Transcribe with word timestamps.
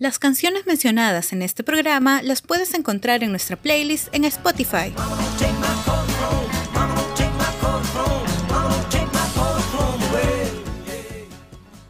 Las 0.00 0.20
canciones 0.20 0.64
mencionadas 0.64 1.32
en 1.32 1.42
este 1.42 1.64
programa 1.64 2.22
las 2.22 2.40
puedes 2.40 2.72
encontrar 2.74 3.24
en 3.24 3.30
nuestra 3.30 3.56
playlist 3.56 4.14
en 4.14 4.24
Spotify. 4.26 4.94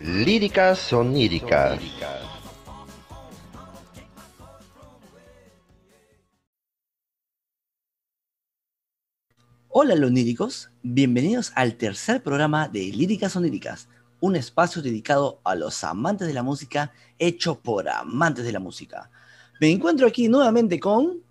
Líricas 0.00 0.90
oníricas. 0.94 1.78
Hola 9.68 9.94
loníricos, 9.96 10.70
bienvenidos 10.82 11.52
al 11.54 11.74
tercer 11.74 12.22
programa 12.22 12.68
de 12.68 12.84
Líricas 12.84 13.36
Oníricas, 13.36 13.86
un 14.20 14.36
espacio 14.36 14.82
dedicado 14.82 15.40
a 15.44 15.54
los 15.54 15.84
amantes 15.84 16.26
de 16.26 16.34
la 16.34 16.42
música, 16.42 16.92
hecho 17.18 17.58
por 17.58 17.88
amantes 17.88 18.44
de 18.44 18.52
la 18.52 18.60
música. 18.60 19.10
Me 19.60 19.70
encuentro 19.70 20.06
aquí 20.06 20.28
nuevamente 20.28 20.78
con... 20.80 21.22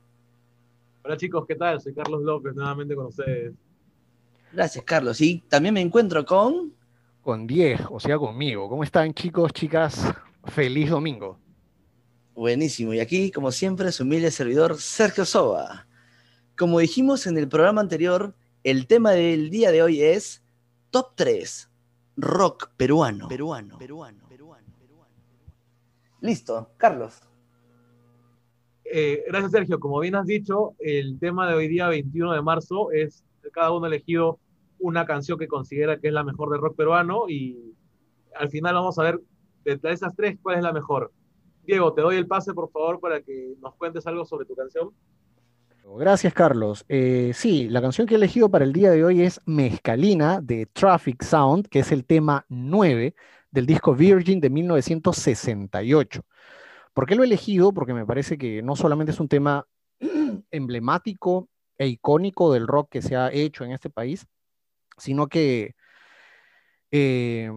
Hola 1.03 1.17
chicos, 1.17 1.45
¿qué 1.47 1.55
tal? 1.55 1.81
Soy 1.81 1.93
Carlos 1.93 2.21
López, 2.21 2.55
nuevamente 2.55 2.95
con 2.95 3.07
ustedes. 3.07 3.53
Gracias 4.51 4.83
Carlos, 4.85 5.19
y 5.21 5.39
también 5.47 5.73
me 5.73 5.81
encuentro 5.81 6.25
con... 6.25 6.73
Con 7.21 7.45
Diego, 7.45 7.95
o 7.95 7.99
sea, 7.99 8.17
conmigo. 8.17 8.69
¿Cómo 8.69 8.83
están 8.83 9.13
chicos, 9.13 9.51
chicas? 9.51 10.13
Feliz 10.45 10.89
domingo. 10.89 11.37
Buenísimo, 12.35 12.93
y 12.93 12.99
aquí, 12.99 13.31
como 13.31 13.51
siempre, 13.51 13.91
su 13.91 14.03
humilde 14.03 14.31
servidor 14.31 14.77
Sergio 14.77 15.25
Soba. 15.25 15.87
Como 16.57 16.79
dijimos 16.79 17.27
en 17.27 17.37
el 17.37 17.49
programa 17.49 17.81
anterior, 17.81 18.33
el 18.63 18.87
tema 18.87 19.11
del 19.11 19.49
día 19.49 19.71
de 19.71 19.81
hoy 19.81 20.01
es 20.01 20.41
Top 20.89 21.11
3 21.15 21.69
rock 22.17 22.71
peruano. 22.75 23.27
Peruano. 23.27 23.77
Peruano. 23.77 24.27
Peruano. 24.27 24.67
Listo, 26.21 26.71
Carlos. 26.77 27.21
Eh, 28.83 29.23
gracias, 29.27 29.51
Sergio. 29.51 29.79
Como 29.79 29.99
bien 29.99 30.15
has 30.15 30.25
dicho, 30.25 30.75
el 30.79 31.19
tema 31.19 31.47
de 31.47 31.53
hoy 31.53 31.67
día, 31.67 31.87
21 31.87 32.33
de 32.33 32.41
marzo, 32.41 32.91
es 32.91 33.23
cada 33.51 33.71
uno 33.71 33.85
ha 33.85 33.89
elegido 33.89 34.39
una 34.79 35.05
canción 35.05 35.37
que 35.37 35.47
considera 35.47 35.99
que 35.99 36.07
es 36.07 36.13
la 36.13 36.23
mejor 36.23 36.51
de 36.51 36.57
rock 36.57 36.75
peruano 36.75 37.29
y 37.29 37.73
al 38.35 38.49
final 38.49 38.75
vamos 38.75 38.99
a 38.99 39.03
ver 39.03 39.21
de 39.63 39.79
esas 39.91 40.15
tres 40.15 40.37
cuál 40.41 40.57
es 40.57 40.63
la 40.63 40.73
mejor. 40.73 41.11
Diego, 41.65 41.93
te 41.93 42.01
doy 42.01 42.15
el 42.15 42.27
pase, 42.27 42.53
por 42.53 42.71
favor, 42.71 42.99
para 42.99 43.21
que 43.21 43.55
nos 43.61 43.75
cuentes 43.75 44.07
algo 44.07 44.25
sobre 44.25 44.45
tu 44.45 44.55
canción. 44.55 44.91
Gracias, 45.95 46.33
Carlos. 46.33 46.85
Eh, 46.89 47.31
sí, 47.33 47.69
la 47.69 47.81
canción 47.81 48.07
que 48.07 48.15
he 48.15 48.17
elegido 48.17 48.49
para 48.51 48.65
el 48.65 48.73
día 48.73 48.91
de 48.91 49.03
hoy 49.05 49.21
es 49.21 49.39
Mezcalina 49.45 50.41
de 50.41 50.65
Traffic 50.65 51.23
Sound, 51.23 51.67
que 51.69 51.79
es 51.79 51.91
el 51.91 52.05
tema 52.05 52.45
9 52.49 53.15
del 53.51 53.65
disco 53.65 53.95
Virgin 53.95 54.39
de 54.41 54.49
1968. 54.49 56.25
¿Por 56.93 57.07
qué 57.07 57.15
lo 57.15 57.23
he 57.23 57.25
elegido? 57.25 57.73
Porque 57.73 57.93
me 57.93 58.05
parece 58.05 58.37
que 58.37 58.61
no 58.61 58.75
solamente 58.75 59.11
es 59.11 59.19
un 59.19 59.29
tema 59.29 59.65
emblemático 60.51 61.49
e 61.77 61.87
icónico 61.87 62.53
del 62.53 62.67
rock 62.67 62.89
que 62.91 63.01
se 63.01 63.15
ha 63.15 63.31
hecho 63.31 63.63
en 63.63 63.71
este 63.71 63.89
país, 63.89 64.27
sino 64.97 65.27
que 65.27 65.75
eh, 66.91 67.49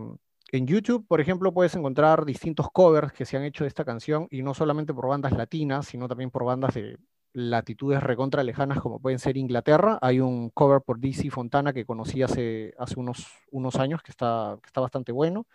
en 0.52 0.66
YouTube, 0.66 1.06
por 1.06 1.20
ejemplo, 1.20 1.52
puedes 1.52 1.74
encontrar 1.74 2.24
distintos 2.24 2.68
covers 2.72 3.12
que 3.12 3.24
se 3.24 3.36
han 3.36 3.44
hecho 3.44 3.64
de 3.64 3.68
esta 3.68 3.84
canción 3.84 4.28
y 4.30 4.42
no 4.42 4.54
solamente 4.54 4.94
por 4.94 5.08
bandas 5.08 5.32
latinas, 5.32 5.86
sino 5.86 6.08
también 6.08 6.30
por 6.30 6.44
bandas 6.44 6.74
de 6.74 6.98
latitudes 7.32 8.02
recontra 8.02 8.42
lejanas 8.42 8.80
como 8.80 9.00
pueden 9.00 9.18
ser 9.18 9.36
Inglaterra. 9.36 9.98
Hay 10.02 10.20
un 10.20 10.50
cover 10.50 10.82
por 10.82 10.98
DC 10.98 11.30
Fontana 11.30 11.72
que 11.72 11.84
conocí 11.84 12.22
hace, 12.22 12.74
unos, 12.96 13.76
años 13.76 14.02
que 14.02 14.10
está, 14.10 14.58
bastante 14.74 15.12
bueno. 15.12 15.46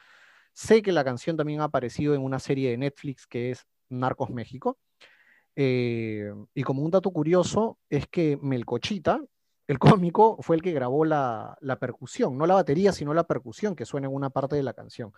Sé 0.54 0.82
que 0.82 0.92
la 0.92 1.04
canción 1.04 1.36
también 1.38 1.62
ha 1.62 1.66
aparecido 1.66 2.16
en 2.16 2.22
una 2.22 2.40
serie 2.40 2.72
de 2.72 2.78
Netflix 2.78 3.28
que 3.28 3.52
es 3.52 3.66
Narcos 3.90 4.30
México. 4.30 4.78
Eh, 5.58 6.34
y 6.54 6.64
como 6.64 6.82
un 6.82 6.92
dato 6.92 7.12
curioso 7.12 7.78
es 7.90 8.08
que 8.08 8.38
Melcochita, 8.42 9.22
el 9.68 9.80
cómico, 9.80 10.38
fue 10.42 10.56
el 10.56 10.62
que 10.62 10.72
grabó 10.72 11.06
la, 11.06 11.58
percusión, 11.80 12.38
no 12.38 12.46
la 12.46 12.56
batería, 12.56 12.92
sino 12.92 13.14
la 13.14 13.26
percusión 13.26 13.76
que 13.76 13.86
suena 13.86 14.08
en 14.08 14.14
una 14.14 14.30
parte 14.30 14.56
de 14.56 14.64
la 14.64 14.74
canción. 14.74 15.12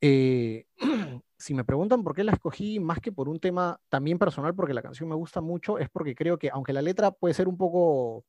Eh, 0.00 0.66
si 1.38 1.54
me 1.54 1.64
preguntan 1.64 2.02
por 2.02 2.14
qué 2.14 2.24
la 2.24 2.32
escogí, 2.32 2.80
más 2.80 3.00
que 3.00 3.12
por 3.12 3.28
un 3.28 3.40
tema 3.40 3.80
también 3.88 4.18
personal, 4.18 4.54
porque 4.54 4.74
la 4.74 4.82
canción 4.82 5.08
me 5.08 5.14
gusta 5.14 5.40
mucho, 5.40 5.78
es 5.78 5.88
porque 5.90 6.14
creo 6.14 6.38
que, 6.38 6.50
aunque 6.50 6.72
la 6.72 6.82
letra 6.82 7.10
puede 7.10 7.34
ser 7.34 7.48
un 7.48 7.56
poco 7.56 8.24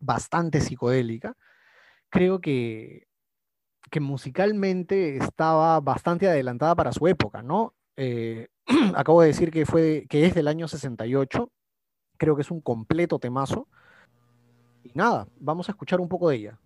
bastante 0.00 0.60
psicodélica, 0.60 1.36
creo 2.08 2.40
que, 2.40 3.06
que 3.90 4.00
musicalmente 4.00 5.16
estaba 5.16 5.80
bastante 5.80 6.28
adelantada 6.28 6.74
para 6.74 6.92
su 6.92 7.06
época, 7.06 7.42
¿no? 7.42 7.74
Eh, 7.96 8.48
acabo 8.94 9.20
de 9.20 9.28
decir 9.28 9.50
que, 9.50 9.66
fue, 9.66 10.06
que 10.08 10.26
es 10.26 10.34
del 10.34 10.48
año 10.48 10.68
68, 10.68 11.50
creo 12.16 12.36
que 12.36 12.42
es 12.42 12.50
un 12.50 12.60
completo 12.60 13.18
temazo. 13.18 13.68
Y 14.82 14.92
nada, 14.94 15.26
vamos 15.38 15.68
a 15.68 15.72
escuchar 15.72 16.00
un 16.00 16.08
poco 16.08 16.30
de 16.30 16.36
ella. 16.36 16.58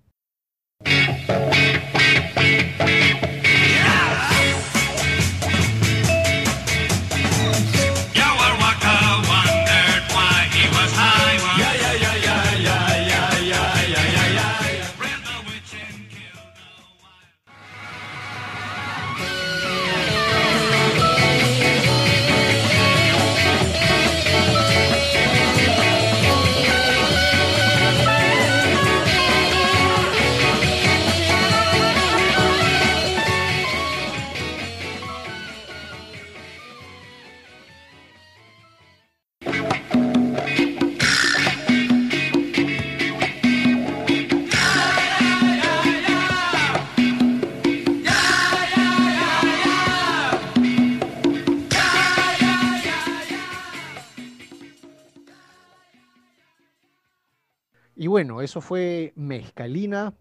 Y 57.97 58.07
bueno, 58.09 58.41
eso 58.41 58.61
fue 58.61 59.13
Mezcalina. 59.17 60.15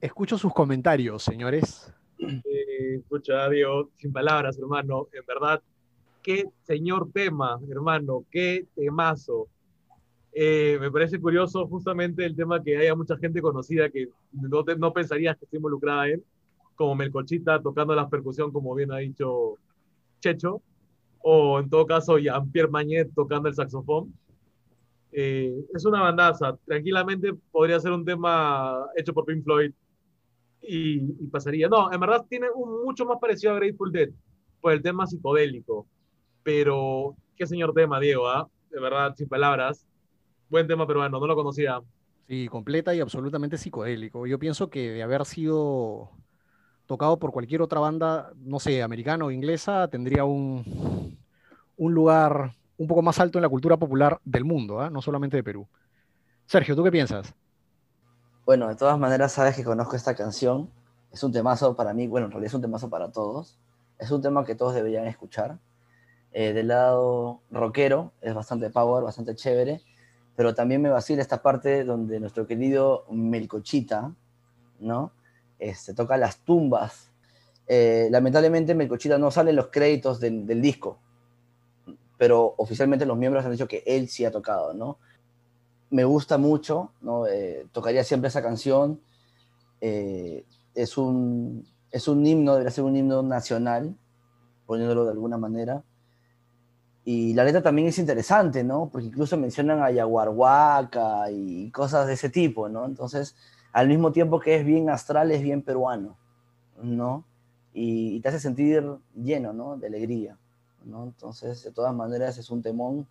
Escucho 0.00 0.36
sus 0.38 0.52
comentarios, 0.52 1.22
señores. 1.22 1.92
Eh, 2.18 2.96
escucha, 2.96 3.48
Diego, 3.48 3.90
sin 3.96 4.12
palabras, 4.12 4.58
hermano. 4.58 5.08
En 5.12 5.24
verdad, 5.26 5.62
qué 6.22 6.48
señor 6.64 7.10
tema, 7.12 7.60
hermano, 7.70 8.24
qué 8.30 8.66
temazo. 8.74 9.48
Eh, 10.32 10.76
me 10.80 10.90
parece 10.90 11.20
curioso 11.20 11.66
justamente 11.66 12.24
el 12.24 12.36
tema 12.36 12.62
que 12.62 12.76
haya 12.76 12.94
mucha 12.94 13.16
gente 13.16 13.40
conocida 13.40 13.88
que 13.88 14.08
no, 14.32 14.64
te, 14.64 14.76
no 14.76 14.92
pensarías 14.92 15.36
que 15.38 15.46
esté 15.46 15.56
involucrada 15.56 16.08
en, 16.08 16.22
como 16.74 16.94
Melcochita 16.94 17.62
tocando 17.62 17.94
la 17.94 18.08
percusión, 18.08 18.52
como 18.52 18.74
bien 18.74 18.92
ha 18.92 18.98
dicho 18.98 19.54
Checho, 20.20 20.60
o 21.20 21.58
en 21.58 21.70
todo 21.70 21.86
caso 21.86 22.18
Jean-Pierre 22.18 22.70
Magnet 22.70 23.10
tocando 23.14 23.48
el 23.48 23.54
saxofón. 23.54 24.12
Eh, 25.18 25.64
es 25.74 25.86
una 25.86 26.02
bandaza. 26.02 26.58
Tranquilamente 26.66 27.32
podría 27.50 27.80
ser 27.80 27.90
un 27.92 28.04
tema 28.04 28.84
hecho 28.94 29.14
por 29.14 29.24
Pink 29.24 29.42
Floyd 29.42 29.72
y, 30.60 31.00
pasaría. 31.28 31.68
No, 31.68 31.90
en 31.90 31.98
verdad 31.98 32.26
tiene 32.28 32.48
un 32.54 32.84
mucho 32.84 33.06
más 33.06 33.16
parecido 33.18 33.52
a 33.52 33.56
Grateful 33.56 33.90
Dead 33.90 34.10
por 34.60 34.72
el 34.72 34.82
tema 34.82 35.06
psicodélico. 35.06 35.86
Pero 36.42 37.16
qué 37.34 37.46
señor 37.46 37.72
tema, 37.72 37.98
Diego, 37.98 38.28
¿ah? 38.28 38.46
De 38.70 38.78
verdad, 38.78 39.14
sin 39.16 39.26
palabras. 39.26 39.86
Buen 40.50 40.66
tema 40.66 40.86
peruano, 40.86 41.18
no 41.18 41.26
lo 41.26 41.34
conocía. 41.34 41.80
Sí, 42.28 42.46
completa 42.48 42.94
y 42.94 43.00
absolutamente 43.00 43.56
psicodélico. 43.56 44.26
Yo 44.26 44.38
pienso 44.38 44.68
que 44.68 44.90
de 44.90 45.02
haber 45.02 45.24
sido 45.24 46.10
tocado 46.84 47.18
por 47.18 47.32
cualquier 47.32 47.62
otra 47.62 47.80
banda, 47.80 48.34
no 48.36 48.60
sé, 48.60 48.82
americana 48.82 49.24
o 49.24 49.30
inglesa, 49.30 49.88
tendría 49.88 50.24
un, 50.24 51.16
un 51.78 51.94
lugar 51.94 52.52
un 52.78 52.86
poco 52.86 53.02
más 53.02 53.18
alto 53.20 53.38
en 53.38 53.42
la 53.42 53.48
cultura 53.48 53.76
popular 53.76 54.20
del 54.24 54.44
mundo, 54.44 54.84
¿eh? 54.84 54.90
no 54.90 55.00
solamente 55.02 55.36
de 55.36 55.44
Perú. 55.44 55.66
Sergio, 56.46 56.76
¿tú 56.76 56.84
qué 56.84 56.92
piensas? 56.92 57.34
Bueno, 58.44 58.68
de 58.68 58.76
todas 58.76 58.98
maneras 58.98 59.32
sabes 59.32 59.56
que 59.56 59.64
conozco 59.64 59.96
esta 59.96 60.14
canción. 60.14 60.70
Es 61.10 61.22
un 61.22 61.32
temazo 61.32 61.74
para 61.74 61.92
mí, 61.94 62.06
bueno, 62.06 62.26
en 62.26 62.32
realidad 62.32 62.48
es 62.48 62.54
un 62.54 62.62
temazo 62.62 62.88
para 62.88 63.10
todos. 63.10 63.58
Es 63.98 64.10
un 64.10 64.22
tema 64.22 64.44
que 64.44 64.54
todos 64.54 64.74
deberían 64.74 65.06
escuchar. 65.06 65.58
Eh, 66.32 66.52
del 66.52 66.68
lado 66.68 67.40
rockero, 67.50 68.12
es 68.20 68.34
bastante 68.34 68.68
power, 68.68 69.02
bastante 69.02 69.34
chévere, 69.34 69.80
pero 70.36 70.54
también 70.54 70.82
me 70.82 70.90
vacila 70.90 71.22
esta 71.22 71.40
parte 71.40 71.82
donde 71.82 72.20
nuestro 72.20 72.46
querido 72.46 73.06
Melcochita, 73.10 74.12
¿no? 74.78 75.12
Este, 75.58 75.94
toca 75.94 76.18
las 76.18 76.36
tumbas. 76.40 77.10
Eh, 77.66 78.08
lamentablemente 78.10 78.74
Melcochita 78.74 79.16
no 79.16 79.30
sale 79.30 79.50
en 79.50 79.56
los 79.56 79.68
créditos 79.68 80.20
del 80.20 80.60
disco, 80.60 80.98
pero 82.18 82.54
oficialmente 82.58 83.06
los 83.06 83.18
miembros 83.18 83.44
han 83.44 83.52
dicho 83.52 83.68
que 83.68 83.82
él 83.86 84.08
sí 84.08 84.24
ha 84.24 84.30
tocado, 84.30 84.74
¿no? 84.74 84.98
Me 85.90 86.04
gusta 86.04 86.38
mucho, 86.38 86.92
¿no? 87.00 87.26
Eh, 87.26 87.66
tocaría 87.72 88.04
siempre 88.04 88.28
esa 88.28 88.42
canción. 88.42 89.00
Eh, 89.80 90.44
es, 90.74 90.98
un, 90.98 91.66
es 91.90 92.08
un 92.08 92.26
himno, 92.26 92.52
debería 92.52 92.70
ser 92.70 92.84
un 92.84 92.96
himno 92.96 93.22
nacional, 93.22 93.96
poniéndolo 94.66 95.04
de 95.04 95.12
alguna 95.12 95.38
manera. 95.38 95.84
Y 97.04 97.34
la 97.34 97.44
letra 97.44 97.62
también 97.62 97.86
es 97.86 98.00
interesante, 98.00 98.64
¿no? 98.64 98.88
Porque 98.90 99.06
incluso 99.06 99.36
mencionan 99.36 99.80
a 99.80 99.92
Yaguarhuaca 99.92 101.30
y 101.30 101.70
cosas 101.70 102.08
de 102.08 102.14
ese 102.14 102.30
tipo, 102.30 102.68
¿no? 102.68 102.84
Entonces, 102.84 103.36
al 103.72 103.86
mismo 103.86 104.10
tiempo 104.10 104.40
que 104.40 104.56
es 104.56 104.64
bien 104.64 104.90
astral, 104.90 105.30
es 105.30 105.40
bien 105.40 105.62
peruano, 105.62 106.16
¿no? 106.82 107.24
Y, 107.72 108.20
te 108.20 108.28
hace 108.30 108.40
sentir 108.40 108.82
lleno, 109.14 109.52
¿no? 109.52 109.76
De 109.76 109.86
alegría, 109.86 110.36
¿no? 110.86 111.04
Entonces, 111.04 111.62
de 111.62 111.72
todas 111.72 111.94
maneras, 111.94 112.38
es 112.38 112.50
un 112.50 112.62
temón. 112.62 113.06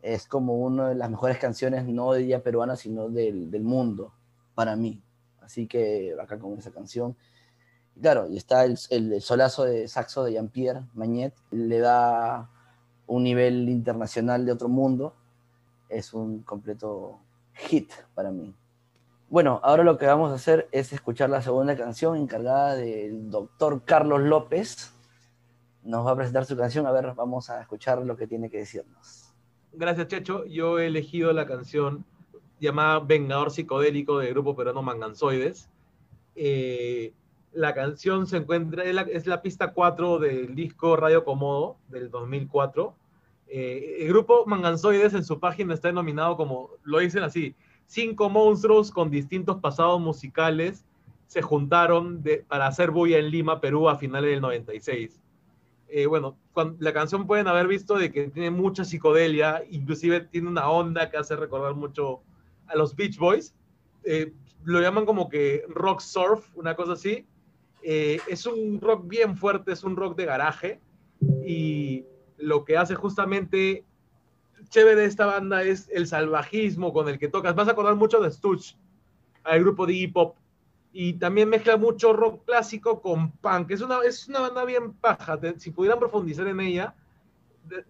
Es 0.00 0.26
como 0.26 0.56
una 0.56 0.88
de 0.88 0.94
las 0.94 1.10
mejores 1.10 1.38
canciones, 1.38 1.86
no 1.86 2.12
de 2.12 2.22
día 2.22 2.42
peruana, 2.42 2.76
sino 2.76 3.08
del, 3.08 3.50
del 3.50 3.62
mundo, 3.62 4.12
para 4.54 4.76
mí. 4.76 5.02
Así 5.40 5.66
que 5.66 6.14
acá 6.20 6.38
con 6.38 6.58
esa 6.58 6.70
canción. 6.70 7.16
claro, 8.00 8.28
y 8.28 8.36
está 8.36 8.64
el, 8.64 8.78
el, 8.90 9.20
solazo 9.20 9.64
de 9.64 9.88
saxo 9.88 10.24
de 10.24 10.32
Jean-Pierre 10.32 10.86
Magnet, 10.94 11.34
le 11.50 11.78
da 11.78 12.50
un 13.06 13.24
nivel 13.24 13.68
internacional 13.68 14.46
de 14.46 14.52
otro 14.52 14.68
mundo, 14.68 15.14
es 15.88 16.14
un 16.14 16.42
completo 16.42 17.20
hit 17.54 17.90
para 18.14 18.30
mí. 18.30 18.54
Bueno, 19.28 19.60
ahora 19.62 19.82
lo 19.82 19.96
que 19.96 20.06
vamos 20.06 20.30
a 20.30 20.34
hacer 20.34 20.68
es 20.72 20.92
escuchar 20.92 21.30
la 21.30 21.40
segunda 21.40 21.76
canción 21.76 22.16
encargada 22.16 22.74
del 22.74 23.30
doctor 23.30 23.82
Carlos 23.84 24.20
López. 24.20 24.92
Nos 25.82 26.06
va 26.06 26.12
a 26.12 26.16
presentar 26.16 26.44
su 26.44 26.56
canción. 26.56 26.86
A 26.86 26.92
ver, 26.92 27.12
vamos 27.14 27.50
a 27.50 27.60
escuchar 27.60 27.98
lo 28.04 28.16
que 28.16 28.26
tiene 28.26 28.50
que 28.50 28.58
decirnos. 28.58 29.34
Gracias, 29.72 30.08
Checho. 30.08 30.44
Yo 30.46 30.78
he 30.78 30.86
elegido 30.86 31.32
la 31.32 31.46
canción 31.46 32.04
llamada 32.60 33.00
Vengador 33.00 33.50
Psicodélico 33.50 34.18
del 34.18 34.30
grupo 34.30 34.54
peruano 34.54 34.82
Manganzoides. 34.82 35.68
Eh, 36.36 37.12
la 37.52 37.74
canción 37.74 38.26
se 38.26 38.38
encuentra, 38.38 38.84
es 38.84 39.26
la, 39.26 39.42
pista 39.42 39.72
4 39.72 40.18
del 40.18 40.54
disco 40.54 40.96
Radio 40.96 41.24
Comodo 41.24 41.76
del 41.88 42.10
2004. 42.10 42.94
Eh, 43.48 43.96
el 44.00 44.08
grupo 44.08 44.46
Manganzoides 44.46 45.12
en 45.14 45.24
su 45.24 45.40
página 45.40 45.74
está 45.74 45.88
denominado 45.88 46.36
como, 46.36 46.70
lo 46.84 47.00
dicen 47.00 47.22
así, 47.22 47.54
cinco 47.86 48.30
monstruos 48.30 48.90
con 48.90 49.10
distintos 49.10 49.58
pasados 49.58 50.00
musicales 50.00 50.86
se 51.32 51.40
juntaron 51.40 52.22
para 52.46 52.66
hacer 52.66 52.90
bulla 52.90 53.16
en 53.16 53.30
Lima, 53.30 53.58
Perú, 53.58 53.88
a 53.88 53.96
finales 53.96 54.32
del 54.32 54.42
96. 54.42 55.18
Eh, 55.94 56.06
bueno, 56.06 56.38
la 56.78 56.92
canción 56.94 57.26
pueden 57.26 57.48
haber 57.48 57.68
visto 57.68 57.96
de 57.96 58.10
que 58.10 58.28
tiene 58.28 58.50
mucha 58.50 58.82
psicodelia, 58.82 59.62
inclusive 59.70 60.22
tiene 60.22 60.48
una 60.48 60.70
onda 60.70 61.10
que 61.10 61.18
hace 61.18 61.36
recordar 61.36 61.74
mucho 61.74 62.22
a 62.66 62.76
los 62.76 62.96
Beach 62.96 63.18
Boys. 63.18 63.54
Eh, 64.04 64.32
lo 64.64 64.80
llaman 64.80 65.04
como 65.04 65.28
que 65.28 65.64
rock 65.68 66.00
surf, 66.00 66.48
una 66.56 66.74
cosa 66.74 66.92
así. 66.92 67.26
es 67.82 68.46
un 68.46 68.80
rock 68.80 69.06
bien 69.06 69.36
fuerte, 69.36 69.72
es 69.72 69.84
un 69.84 69.96
rock 69.96 70.16
de 70.16 70.24
garaje 70.24 70.80
y 71.44 72.06
lo 72.38 72.64
que 72.64 72.78
hace 72.78 72.94
justamente 72.94 73.84
chévere 74.70 75.02
de 75.02 75.06
esta 75.06 75.26
banda 75.26 75.62
es 75.62 75.90
el 75.92 76.06
salvajismo 76.06 76.92
con 76.94 77.08
el 77.08 77.18
que 77.18 77.28
tocas. 77.28 77.54
Vas 77.54 77.68
a 77.68 77.72
acordar 77.72 77.96
mucho 77.96 78.20
de 78.20 78.30
Stutch, 78.30 78.78
al 79.44 79.60
grupo 79.60 79.86
de 79.86 79.92
hip 79.92 80.16
hop. 80.16 80.34
Y 80.92 81.14
también 81.14 81.48
mezcla 81.48 81.76
mucho 81.76 82.12
rock 82.12 82.44
clásico 82.44 83.00
con 83.00 83.32
punk. 83.32 83.70
Es 83.70 83.80
una, 83.80 84.00
es 84.04 84.28
una 84.28 84.40
banda 84.40 84.64
bien 84.64 84.92
paja. 84.92 85.38
si 85.56 85.70
pudieran 85.70 85.98
profundizar 85.98 86.46
en 86.46 86.60
ella, 86.60 86.94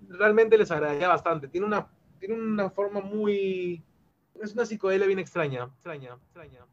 realmente 0.08 0.56
les 0.56 0.70
agradaría 0.70 1.08
bastante. 1.08 1.48
Tiene 1.48 1.66
una, 1.66 1.88
tiene 2.20 2.34
una 2.34 2.70
forma 2.70 3.00
muy... 3.00 3.82
Es 4.40 4.54
una 4.54 4.64
psicodelia 4.64 5.06
bien 5.06 5.18
extraña. 5.18 5.64
Extraña, 5.64 6.16
extraña. 6.24 6.64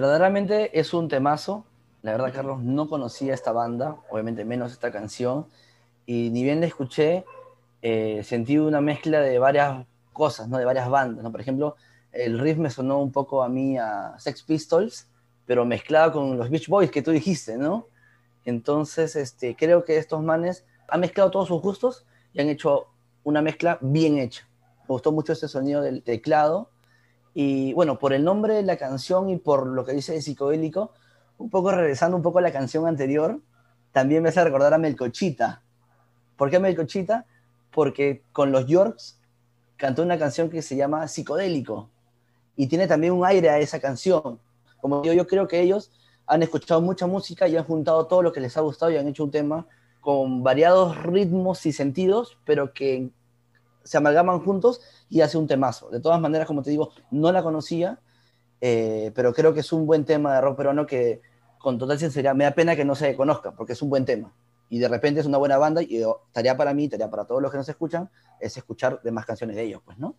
Verdaderamente 0.00 0.78
es 0.78 0.92
un 0.92 1.08
temazo. 1.08 1.64
La 2.02 2.12
verdad, 2.12 2.32
Carlos, 2.32 2.62
no 2.62 2.88
conocía 2.88 3.34
esta 3.34 3.52
banda, 3.52 3.96
obviamente 4.10 4.44
menos 4.44 4.72
esta 4.72 4.92
canción. 4.92 5.46
Y 6.04 6.30
ni 6.30 6.42
bien 6.44 6.60
la 6.60 6.66
escuché, 6.66 7.24
eh, 7.82 8.22
sentí 8.24 8.58
una 8.58 8.80
mezcla 8.80 9.20
de 9.20 9.38
varias 9.38 9.86
cosas, 10.12 10.48
¿no? 10.48 10.58
De 10.58 10.64
varias 10.64 10.88
bandas, 10.88 11.24
¿no? 11.24 11.32
Por 11.32 11.40
ejemplo, 11.40 11.76
el 12.12 12.38
riff 12.38 12.58
me 12.58 12.70
sonó 12.70 13.00
un 13.00 13.10
poco 13.10 13.42
a 13.42 13.48
mí 13.48 13.78
a 13.78 14.14
Sex 14.18 14.42
Pistols, 14.42 15.08
pero 15.46 15.64
mezclado 15.64 16.12
con 16.12 16.36
los 16.38 16.50
Beach 16.50 16.68
Boys 16.68 16.90
que 16.90 17.02
tú 17.02 17.10
dijiste, 17.10 17.56
¿no? 17.56 17.86
Entonces, 18.44 19.16
este, 19.16 19.56
creo 19.56 19.84
que 19.84 19.96
estos 19.96 20.22
manes 20.22 20.64
han 20.88 21.00
mezclado 21.00 21.30
todos 21.30 21.48
sus 21.48 21.60
gustos 21.60 22.06
y 22.32 22.40
han 22.40 22.48
hecho 22.48 22.86
una 23.24 23.42
mezcla 23.42 23.78
bien 23.80 24.18
hecha. 24.18 24.46
Me 24.82 24.88
gustó 24.88 25.10
mucho 25.10 25.32
este 25.32 25.48
sonido 25.48 25.82
del 25.82 26.02
teclado 26.02 26.70
y 27.38 27.74
bueno, 27.74 27.98
por 27.98 28.14
el 28.14 28.24
nombre 28.24 28.54
de 28.54 28.62
la 28.62 28.78
canción 28.78 29.28
y 29.28 29.36
por 29.36 29.66
lo 29.66 29.84
que 29.84 29.92
dice 29.92 30.14
de 30.14 30.22
psicodélico, 30.22 30.92
un 31.36 31.50
poco 31.50 31.70
regresando 31.70 32.16
un 32.16 32.22
poco 32.22 32.38
a 32.38 32.40
la 32.40 32.50
canción 32.50 32.86
anterior, 32.86 33.42
también 33.92 34.22
me 34.22 34.30
hace 34.30 34.42
recordar 34.42 34.72
a 34.72 34.78
Melcochita. 34.78 35.60
¿Por 36.38 36.48
qué 36.48 36.58
Melcochita? 36.58 37.26
Porque 37.72 38.22
con 38.32 38.52
los 38.52 38.66
Yorks 38.66 39.20
cantó 39.76 40.02
una 40.02 40.18
canción 40.18 40.48
que 40.48 40.62
se 40.62 40.76
llama 40.76 41.06
Psicodélico 41.08 41.90
y 42.56 42.68
tiene 42.68 42.86
también 42.86 43.12
un 43.12 43.26
aire 43.26 43.50
a 43.50 43.58
esa 43.58 43.80
canción. 43.80 44.40
Como 44.80 45.02
digo, 45.02 45.12
yo 45.12 45.26
creo 45.26 45.46
que 45.46 45.60
ellos 45.60 45.92
han 46.26 46.42
escuchado 46.42 46.80
mucha 46.80 47.06
música 47.06 47.46
y 47.48 47.56
han 47.58 47.64
juntado 47.64 48.06
todo 48.06 48.22
lo 48.22 48.32
que 48.32 48.40
les 48.40 48.56
ha 48.56 48.62
gustado 48.62 48.90
y 48.92 48.96
han 48.96 49.08
hecho 49.08 49.24
un 49.24 49.30
tema 49.30 49.66
con 50.00 50.42
variados 50.42 51.02
ritmos 51.02 51.66
y 51.66 51.74
sentidos, 51.74 52.38
pero 52.46 52.72
que 52.72 53.10
se 53.86 53.96
amalgaman 53.96 54.40
juntos 54.40 54.80
y 55.08 55.20
hace 55.20 55.38
un 55.38 55.46
temazo. 55.46 55.88
De 55.90 56.00
todas 56.00 56.20
maneras, 56.20 56.46
como 56.46 56.62
te 56.62 56.70
digo, 56.70 56.92
no 57.10 57.32
la 57.32 57.42
conocía, 57.42 58.00
eh, 58.60 59.12
pero 59.14 59.32
creo 59.32 59.54
que 59.54 59.60
es 59.60 59.72
un 59.72 59.86
buen 59.86 60.04
tema 60.04 60.34
de 60.34 60.40
rock 60.40 60.56
peruano 60.56 60.86
que 60.86 61.20
con 61.58 61.78
total 61.78 61.98
sinceridad 61.98 62.34
me 62.34 62.44
da 62.44 62.50
pena 62.52 62.76
que 62.76 62.84
no 62.84 62.94
se 62.94 63.16
conozca, 63.16 63.52
porque 63.52 63.72
es 63.72 63.82
un 63.82 63.90
buen 63.90 64.04
tema. 64.04 64.32
Y 64.68 64.78
de 64.78 64.88
repente 64.88 65.20
es 65.20 65.26
una 65.26 65.38
buena 65.38 65.58
banda 65.58 65.82
y 65.82 66.02
tarea 66.32 66.56
para 66.56 66.74
mí, 66.74 66.88
tarea 66.88 67.08
para 67.08 67.24
todos 67.24 67.40
los 67.40 67.50
que 67.50 67.58
nos 67.58 67.68
escuchan, 67.68 68.10
es 68.40 68.56
escuchar 68.56 69.00
demás 69.02 69.24
canciones 69.24 69.56
de 69.56 69.62
ellos, 69.62 69.80
pues, 69.84 69.98
¿no? 69.98 70.16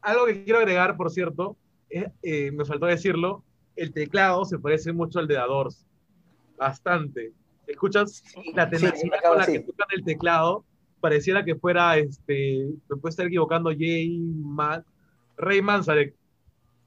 Algo 0.00 0.26
que 0.26 0.44
quiero 0.44 0.60
agregar, 0.60 0.96
por 0.96 1.10
cierto, 1.10 1.56
eh, 1.90 2.50
me 2.52 2.64
faltó 2.64 2.86
decirlo, 2.86 3.42
el 3.76 3.92
teclado 3.92 4.44
se 4.44 4.58
parece 4.58 4.92
mucho 4.92 5.18
al 5.18 5.26
de 5.26 5.38
Adors, 5.38 5.84
bastante. 6.56 7.32
Escuchas 7.66 8.22
la 8.54 8.68
tenacidad 8.68 9.18
con 9.26 9.38
la 9.38 9.46
que 9.46 9.60
tocan 9.60 9.88
el 9.96 10.04
teclado, 10.04 10.64
pareciera 11.00 11.44
que 11.44 11.54
fuera, 11.54 11.96
este, 11.96 12.68
me 12.88 12.96
puede 12.96 13.10
estar 13.10 13.26
equivocando, 13.26 13.70
Jay, 13.70 14.18
Man, 14.18 14.84
Rey 15.36 15.62
Manzarek. 15.62 16.14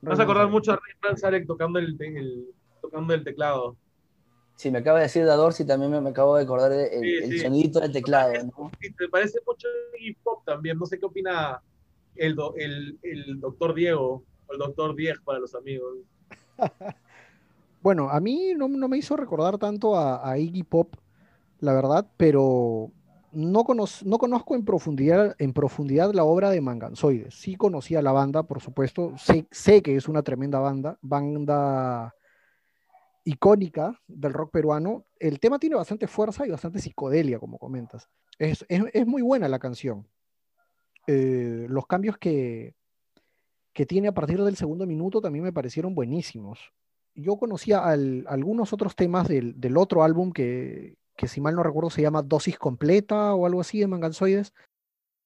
Me 0.01 0.10
vas 0.10 0.20
a 0.20 0.24
acordar 0.24 0.48
mucho 0.50 0.72
a 0.72 0.75
Rey 0.75 0.96
Manzarek 1.01 1.48
tocando 1.48 1.79
el, 1.79 1.98
tocando 2.82 3.13
el 3.13 3.24
teclado. 3.24 3.75
Sí, 4.55 4.70
me 4.70 4.79
acaba 4.79 5.00
de 5.00 5.05
decir 5.05 5.25
Dador, 5.25 5.53
sí, 5.53 5.65
también 5.65 6.03
me, 6.03 6.10
acabo 6.10 6.38
de 6.38 6.43
acordar 6.43 6.72
el, 6.72 7.03
el 7.03 7.39
sonidito 7.39 7.79
del 7.79 7.91
teclado. 7.91 8.34
¿no? 8.34 8.72
Sí, 8.79 8.93
te 8.93 9.10
parece 9.10 9.39
mucho 9.46 9.67
hip 10.00 10.17
hop 10.24 10.43
también. 10.46 10.77
No 10.77 10.86
sé 10.86 11.00
qué 11.00 11.05
opina 11.05 11.62
el, 12.15 12.38
el, 12.58 13.00
el 13.01 13.39
doctor 13.39 13.74
Diego, 13.74 14.24
o 14.48 14.53
el 14.53 14.60
doctor 14.60 14.96
Dieg 14.96 15.22
para 15.24 15.39
los 15.39 15.55
amigos. 15.55 15.98
bueno, 17.82 18.10
a 18.10 18.20
mí 18.20 18.53
no, 18.55 18.67
no, 18.67 18.88
me 18.88 18.98
hizo 18.98 19.15
recordar 19.17 19.58
tanto 19.58 19.96
a, 19.96 20.29
a 20.29 20.38
Iggy 20.38 20.63
Pop, 20.63 20.93
la 21.60 21.74
verdad, 21.74 22.08
pero 22.17 22.91
no, 23.34 23.66
no 24.06 24.18
conozco 24.18 24.56
en 24.56 24.66
profundidad, 24.66 25.36
en 25.40 25.54
profundidad 25.54 26.13
la 26.13 26.24
obra 26.24 26.50
de 26.50 26.62
Manganzoides. 26.62 27.34
Sí 27.36 27.56
conocía 27.56 28.02
la 28.02 28.12
banda, 28.12 28.44
por 28.44 28.62
supuesto. 28.62 29.13
Sé, 29.18 29.46
sé 29.52 29.82
que 29.82 29.96
es 29.96 30.08
una 30.08 30.24
tremenda 30.24 30.60
banda. 30.60 30.98
Banda 31.02 32.13
icónica 33.25 34.00
del 34.08 34.34
rock 34.34 34.52
peruano. 34.52 35.06
El 35.20 35.40
tema 35.40 35.60
tiene 35.60 35.75
bastante 35.75 36.08
fuerza 36.08 36.46
y 36.46 36.52
bastante 36.52 36.80
psicodelia, 36.80 37.40
como 37.40 37.58
comentas. 37.58 38.10
Es, 38.40 38.66
muy 39.06 39.22
buena 39.22 39.48
la 39.48 39.60
canción. 39.60 40.08
Eh, 41.08 41.66
los 41.70 41.86
cambios 41.88 42.18
que, 42.18 42.75
que 43.74 43.86
tiene 43.86 44.08
a 44.08 44.13
partir 44.13 44.42
del 44.44 44.56
segundo 44.56 44.86
minuto 44.86 45.22
también 45.22 45.44
me 45.44 45.54
parecieron 45.54 45.96
buenísimos. 45.96 46.60
Yo 47.16 47.38
conocía 47.38 47.84
algunos 47.84 48.74
otros 48.74 48.96
temas 48.96 49.28
del, 49.28 49.78
otro 49.78 50.04
álbum 50.04 50.32
que, 50.32 50.96
que, 51.15 51.27
si 51.27 51.41
mal 51.41 51.55
no 51.55 51.63
recuerdo, 51.63 51.89
se 51.89 52.01
llama 52.01 52.22
Dosis 52.22 52.58
Completa 52.58 53.34
o 53.34 53.46
algo 53.46 53.62
así 53.62 53.79
de 53.79 53.88
Manganzoides. 53.88 54.53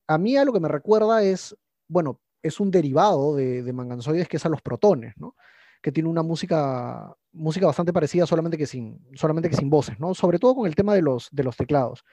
A 0.08 0.18
mí 0.18 0.38
a 0.38 0.46
lo 0.46 0.54
que 0.54 0.60
me 0.60 0.68
recuerda 0.70 1.24
es, 1.24 1.56
bueno, 1.88 2.20
es 2.42 2.60
un 2.60 2.72
derivado 2.72 3.36
de, 3.36 3.64
de 3.64 3.74
Manganzoides 3.74 4.28
que 4.28 4.38
es 4.38 4.46
a 4.46 4.50
los 4.50 4.62
protones, 4.62 5.14
¿no? 5.18 5.36
que 5.82 5.92
tiene 5.92 6.10
una 6.10 6.24
música, 6.24 7.16
música 7.32 7.66
bastante 7.66 7.94
parecida, 7.94 8.26
solamente 8.26 8.58
que 8.58 8.66
sin, 8.66 9.00
solamente 9.14 9.50
que 9.50 9.56
sin 9.56 9.70
voces, 9.70 10.00
¿no? 10.00 10.14
Sobre 10.14 10.40
todo 10.40 10.56
con 10.56 10.68
el 10.68 10.76
tema 10.76 10.94
de 10.94 11.02
los, 11.02 11.30
de 11.32 11.44
los 11.44 11.56
teclados. 11.56 12.04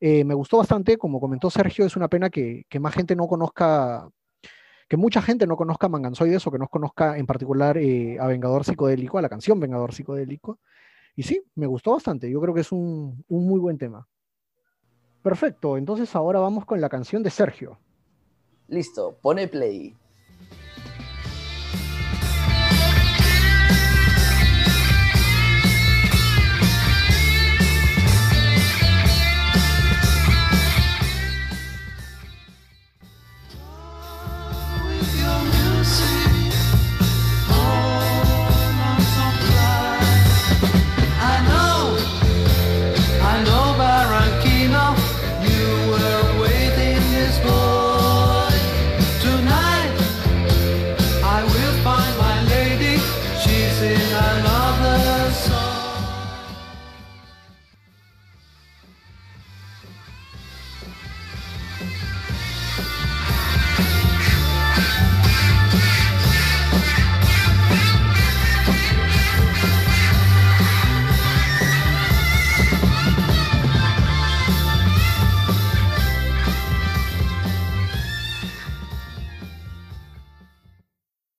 Eh, 0.00 0.24
me 0.24 0.34
gustó 0.34 0.58
bastante, 0.58 0.98
como 0.98 1.20
comentó 1.20 1.50
Sergio, 1.50 1.86
es 1.86 1.96
una 1.96 2.08
pena 2.08 2.30
que, 2.30 2.64
que, 2.68 2.80
más 2.80 2.94
gente 2.94 3.14
no 3.14 3.28
conozca, 3.28 4.08
que 4.88 4.96
mucha 4.96 5.22
gente 5.22 5.46
no 5.46 5.56
conozca 5.56 5.88
Manganzoides 5.88 6.44
o 6.46 6.50
que 6.50 6.58
no 6.58 6.68
conozca 6.68 7.16
en 7.16 7.26
particular 7.26 7.78
eh, 7.78 8.18
a 8.18 8.26
Vengador 8.26 8.64
Psicodélico, 8.64 9.18
a 9.18 9.22
la 9.22 9.28
canción 9.28 9.60
Vengador 9.60 9.94
Psicodélico. 9.94 10.58
Y 11.14 11.22
sí, 11.22 11.42
me 11.54 11.66
gustó 11.66 11.92
bastante, 11.92 12.30
yo 12.30 12.40
creo 12.40 12.54
que 12.54 12.62
es 12.62 12.72
un, 12.72 13.24
muy 13.28 13.60
buen 13.60 13.78
tema. 13.78 14.08
Perfecto, 15.22 15.76
entonces 15.76 16.14
ahora 16.16 16.40
vamos 16.40 16.64
con 16.64 16.80
la 16.80 16.88
canción 16.88 17.22
de 17.22 17.30
Sergio. 17.30 17.78
Listo, 18.68 19.18
pone 19.20 19.48
play. 19.48 19.96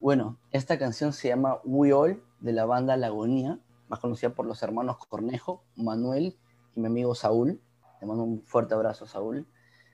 Bueno, 0.03 0.38
esta 0.51 0.77
canción 0.77 1.13
se 1.13 1.29
llama 1.29 1.62
We 1.63 1.93
All 1.93 2.22
de 2.41 2.51
la 2.51 2.65
banda 2.65 2.98
Lagonía, 2.98 3.60
más 3.88 4.01
conocida 4.01 4.31
por 4.31 4.45
los 4.45 4.62
hermanos 4.62 4.98
Cornejo, 5.07 5.63
Manuel 5.77 6.36
y 6.75 6.81
mi 6.81 6.88
amigo 6.88 7.15
Saúl. 7.15 7.62
Le 8.01 8.07
mando 8.07 8.24
un 8.24 8.43
fuerte 8.43 8.74
abrazo, 8.74 9.07
Saúl. 9.07 9.48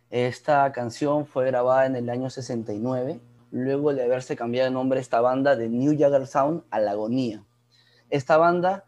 Esta 0.10 0.72
canción 0.72 1.28
fue 1.28 1.46
grabada 1.46 1.86
en 1.86 1.96
el 1.96 2.10
año 2.10 2.32
69, 2.32 3.22
luego 3.52 3.94
de 3.94 4.04
haberse 4.04 4.36
cambiado 4.36 4.68
de 4.68 4.74
nombre 4.74 5.00
esta 5.00 5.22
banda 5.22 5.56
de 5.56 5.70
New 5.70 5.96
Jagger 5.96 6.26
Sound 6.26 6.64
a 6.72 6.80
Lagonía. 6.80 7.46
Esta 8.10 8.38
banda 8.38 8.86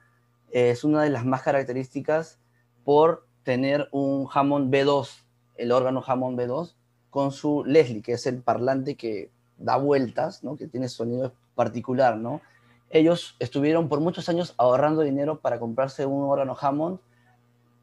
es 0.50 0.84
una 0.84 1.04
de 1.04 1.12
las 1.12 1.24
más 1.24 1.44
características 1.44 2.40
por 2.84 3.28
tener 3.44 3.90
un 3.92 4.28
Hammond 4.34 4.74
B2, 4.74 5.24
el 5.58 5.72
órgano 5.72 6.04
Hammond 6.04 6.40
B2, 6.40 6.74
con 7.12 7.32
su 7.32 7.64
Leslie, 7.64 8.02
que 8.02 8.14
es 8.14 8.26
el 8.26 8.42
parlante 8.42 8.98
que 8.98 9.30
da 9.62 9.78
vueltas, 9.78 10.44
¿no? 10.44 10.56
que 10.56 10.68
tiene 10.68 10.90
sonido 10.90 11.34
particular. 11.56 12.18
¿no? 12.18 12.42
Ellos 12.90 13.36
estuvieron 13.40 13.90
por 13.90 14.00
muchos 14.00 14.28
años 14.30 14.54
ahorrando 14.58 15.02
dinero 15.02 15.40
para 15.40 15.60
comprarse 15.60 16.06
un 16.06 16.24
órgano 16.24 16.58
Hammond, 16.60 17.00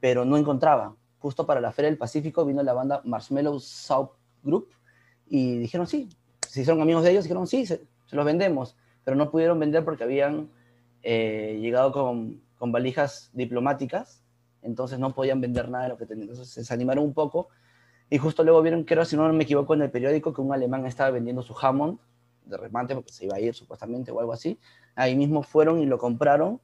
pero 0.00 0.25
no 0.25 0.37
encontraban. 0.37 0.97
Justo 1.18 1.47
para 1.47 1.61
la 1.61 1.73
Feria 1.73 1.90
del 1.90 1.99
Pacífico 1.99 2.44
vino 2.44 2.62
la 2.62 2.73
banda 2.73 3.00
Marshmallow 3.04 3.58
South 3.58 4.11
Group 4.42 4.68
y 5.26 5.58
dijeron 5.58 5.87
sí, 5.87 6.08
se 6.47 6.61
hicieron 6.61 6.80
amigos 6.80 7.02
de 7.02 7.11
ellos, 7.11 7.25
dijeron 7.25 7.47
sí, 7.47 7.66
se, 7.66 7.85
los 8.11 8.25
vendemos, 8.25 8.76
pero 9.04 9.16
no 9.16 9.30
pudieron 9.30 9.58
vender 9.58 9.85
porque 9.85 10.04
habían 10.04 10.50
eh, 11.02 11.58
llegado 11.61 11.92
con, 11.92 12.40
con 12.56 12.73
valijas 12.73 13.30
diplomáticas, 13.32 14.23
entonces 14.62 14.99
no 14.99 15.14
podían 15.14 15.40
vender 15.40 15.68
nada 15.68 15.85
de 15.85 15.90
lo 15.90 15.99
que 15.99 16.06
tenían. 16.06 16.28
Entonces 16.28 16.52
se 16.52 16.61
desanimaron 16.61 17.04
un 17.04 17.14
poco 17.14 17.49
y 18.10 18.18
justo 18.18 18.42
luego 18.42 18.62
vieron, 18.62 18.84
creo, 18.84 19.04
si 19.04 19.16
no 19.16 19.30
me 19.32 19.44
equivoco, 19.44 19.74
en 19.74 19.82
el 19.82 19.90
periódico 19.90 20.32
que 20.32 20.40
un 20.40 20.52
alemán 20.52 20.86
estaba 20.86 21.10
vendiendo 21.10 21.42
su 21.42 21.54
Hammond 21.60 21.98
de 22.46 22.56
remate 22.56 22.94
porque 22.94 23.12
se 23.12 23.26
iba 23.26 23.36
a 23.36 23.40
ir 23.40 23.54
supuestamente 23.54 24.10
o 24.10 24.20
algo 24.20 24.32
así. 24.32 24.58
Ahí 24.94 25.14
mismo 25.14 25.42
fueron 25.42 25.80
y 25.80 25.86
lo 25.86 25.98
compraron 25.98 26.60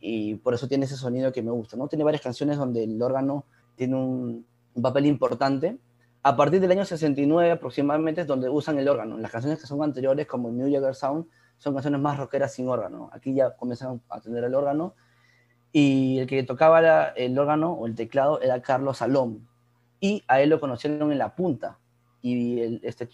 y 0.00 0.34
por 0.36 0.52
eso 0.52 0.68
tiene 0.68 0.84
ese 0.84 0.96
sonido 0.96 1.32
que 1.32 1.42
me 1.42 1.50
gusta. 1.50 1.76
¿no? 1.76 1.88
Tiene 1.88 2.04
varias 2.04 2.22
canciones 2.22 2.58
donde 2.58 2.84
el 2.84 3.00
órgano 3.00 3.46
tiene 3.74 3.96
un, 3.96 4.46
papel 4.80 5.06
importante. 5.06 5.78
A 6.22 6.36
partir 6.36 6.60
del 6.60 6.70
año 6.70 6.84
69 6.84 7.50
aproximadamente 7.50 8.20
es 8.22 8.26
donde 8.26 8.48
usan 8.48 8.78
el 8.78 8.88
órgano. 8.88 9.18
Las 9.18 9.30
canciones 9.30 9.60
que 9.60 9.66
son 9.66 9.82
anteriores, 9.82 10.26
como 10.26 10.50
New 10.50 10.72
Jagger 10.72 10.94
Sound, 10.94 11.26
son 11.58 11.74
canciones 11.74 12.00
más 12.00 12.18
rockeras 12.18 12.54
sin 12.54 12.68
órgano. 12.68 13.10
Aquí 13.12 13.34
ya 13.34 13.56
comienzan 13.56 14.00
a 14.08 14.20
tener 14.20 14.44
el 14.44 14.54
órgano. 14.54 14.94
Y 15.72 16.18
el 16.18 16.26
que 16.26 16.42
tocaba 16.42 17.08
el 17.08 17.38
órgano 17.38 17.72
o 17.72 17.86
el 17.86 17.94
teclado 17.94 18.40
era 18.40 18.60
Carlos 18.60 18.98
Salom, 18.98 19.40
y 20.02 20.24
a 20.26 20.42
él 20.42 20.50
lo 20.50 20.58
conocieron 20.58 21.12
en 21.12 21.18
la 21.18 21.34
punta. 21.34 21.78
Y 22.20 22.60
este 22.84 23.08